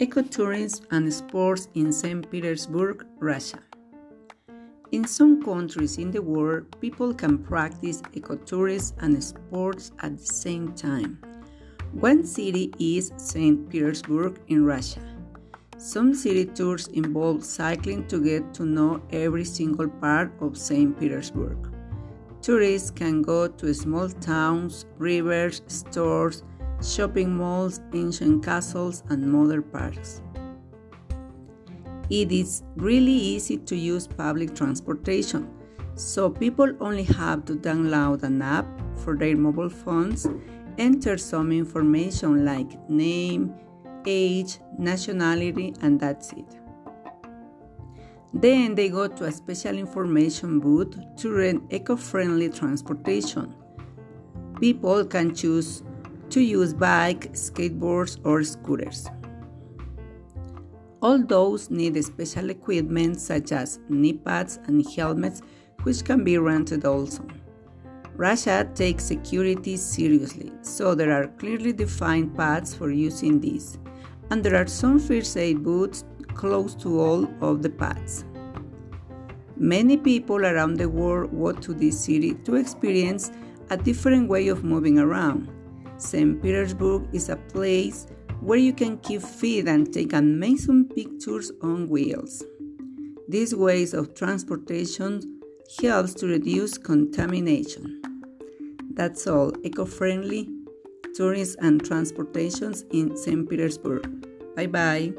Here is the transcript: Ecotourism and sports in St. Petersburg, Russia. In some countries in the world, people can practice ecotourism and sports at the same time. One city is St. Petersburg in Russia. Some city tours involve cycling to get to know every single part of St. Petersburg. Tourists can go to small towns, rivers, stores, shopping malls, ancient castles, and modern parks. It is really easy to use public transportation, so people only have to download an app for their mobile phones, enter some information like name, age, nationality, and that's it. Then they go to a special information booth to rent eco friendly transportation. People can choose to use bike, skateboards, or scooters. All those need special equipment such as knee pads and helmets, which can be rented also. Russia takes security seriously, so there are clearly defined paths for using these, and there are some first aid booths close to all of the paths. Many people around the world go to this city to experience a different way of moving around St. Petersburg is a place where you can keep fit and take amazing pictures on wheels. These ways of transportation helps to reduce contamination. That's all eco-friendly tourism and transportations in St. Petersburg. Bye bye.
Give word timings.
Ecotourism 0.00 0.86
and 0.92 1.12
sports 1.12 1.68
in 1.74 1.92
St. 1.92 2.24
Petersburg, 2.30 3.04
Russia. 3.18 3.58
In 4.92 5.04
some 5.04 5.42
countries 5.44 5.98
in 5.98 6.10
the 6.10 6.22
world, 6.22 6.64
people 6.80 7.12
can 7.12 7.36
practice 7.36 8.00
ecotourism 8.14 8.94
and 9.00 9.22
sports 9.22 9.92
at 10.00 10.16
the 10.16 10.24
same 10.24 10.72
time. 10.72 11.18
One 11.92 12.24
city 12.24 12.72
is 12.78 13.12
St. 13.18 13.68
Petersburg 13.68 14.40
in 14.48 14.64
Russia. 14.64 15.02
Some 15.76 16.14
city 16.14 16.46
tours 16.46 16.86
involve 16.86 17.44
cycling 17.44 18.08
to 18.08 18.24
get 18.24 18.54
to 18.54 18.64
know 18.64 19.02
every 19.12 19.44
single 19.44 19.90
part 19.90 20.32
of 20.40 20.56
St. 20.56 20.98
Petersburg. 20.98 21.58
Tourists 22.40 22.90
can 22.90 23.20
go 23.20 23.48
to 23.48 23.74
small 23.74 24.08
towns, 24.08 24.86
rivers, 24.96 25.60
stores, 25.66 26.42
shopping 26.82 27.36
malls, 27.36 27.80
ancient 27.92 28.44
castles, 28.44 29.02
and 29.08 29.30
modern 29.30 29.62
parks. 29.62 30.22
It 32.08 32.32
is 32.32 32.62
really 32.76 33.12
easy 33.12 33.58
to 33.58 33.76
use 33.76 34.06
public 34.06 34.54
transportation, 34.54 35.48
so 35.94 36.28
people 36.30 36.72
only 36.80 37.04
have 37.04 37.44
to 37.44 37.54
download 37.54 38.22
an 38.22 38.42
app 38.42 38.66
for 38.96 39.16
their 39.16 39.36
mobile 39.36 39.68
phones, 39.68 40.26
enter 40.78 41.16
some 41.18 41.52
information 41.52 42.44
like 42.44 42.88
name, 42.88 43.54
age, 44.06 44.58
nationality, 44.78 45.74
and 45.82 46.00
that's 46.00 46.32
it. 46.32 46.58
Then 48.32 48.74
they 48.74 48.88
go 48.88 49.08
to 49.08 49.24
a 49.24 49.32
special 49.32 49.76
information 49.76 50.60
booth 50.60 50.96
to 51.18 51.32
rent 51.32 51.64
eco 51.70 51.96
friendly 51.96 52.48
transportation. 52.48 53.54
People 54.60 55.04
can 55.04 55.34
choose 55.34 55.82
to 56.30 56.40
use 56.40 56.72
bike, 56.72 57.32
skateboards, 57.32 58.18
or 58.24 58.42
scooters. 58.42 59.08
All 61.02 61.18
those 61.18 61.70
need 61.70 62.02
special 62.04 62.50
equipment 62.50 63.20
such 63.20 63.52
as 63.52 63.80
knee 63.88 64.12
pads 64.12 64.58
and 64.66 64.86
helmets, 64.94 65.42
which 65.82 66.04
can 66.04 66.24
be 66.24 66.36
rented 66.38 66.84
also. 66.84 67.26
Russia 68.16 68.68
takes 68.74 69.04
security 69.04 69.76
seriously, 69.76 70.52
so 70.60 70.94
there 70.94 71.10
are 71.10 71.28
clearly 71.38 71.72
defined 71.72 72.36
paths 72.36 72.74
for 72.74 72.90
using 72.90 73.40
these, 73.40 73.78
and 74.30 74.44
there 74.44 74.56
are 74.56 74.66
some 74.66 74.98
first 74.98 75.36
aid 75.38 75.62
booths 75.62 76.04
close 76.34 76.74
to 76.74 77.00
all 77.00 77.26
of 77.40 77.62
the 77.62 77.70
paths. 77.70 78.24
Many 79.56 79.96
people 79.96 80.44
around 80.44 80.74
the 80.74 80.88
world 80.88 81.30
go 81.30 81.52
to 81.52 81.72
this 81.72 81.98
city 81.98 82.34
to 82.44 82.56
experience 82.56 83.30
a 83.70 83.76
different 83.76 84.28
way 84.28 84.48
of 84.48 84.64
moving 84.64 84.98
around 84.98 85.50
St. 86.00 86.42
Petersburg 86.42 87.08
is 87.12 87.28
a 87.28 87.36
place 87.36 88.06
where 88.40 88.58
you 88.58 88.72
can 88.72 88.98
keep 88.98 89.22
fit 89.22 89.68
and 89.68 89.92
take 89.92 90.12
amazing 90.12 90.88
pictures 90.88 91.52
on 91.62 91.88
wheels. 91.88 92.42
These 93.28 93.54
ways 93.54 93.94
of 93.94 94.14
transportation 94.14 95.40
helps 95.80 96.14
to 96.14 96.26
reduce 96.26 96.78
contamination. 96.78 98.00
That's 98.94 99.26
all 99.26 99.52
eco-friendly 99.62 100.48
tourism 101.14 101.64
and 101.64 101.84
transportations 101.84 102.84
in 102.90 103.16
St. 103.16 103.48
Petersburg. 103.48 104.26
Bye 104.56 104.66
bye. 104.66 105.12